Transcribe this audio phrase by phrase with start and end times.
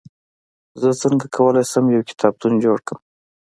[0.81, 2.99] زه څنګه کولای سم، یو کتابتون جوړ کړم؟